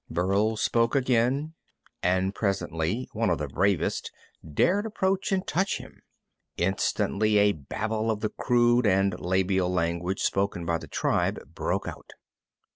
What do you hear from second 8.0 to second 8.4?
of the